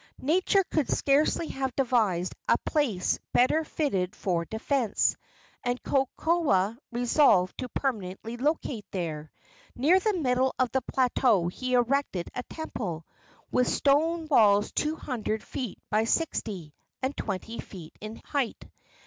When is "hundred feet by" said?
14.95-16.05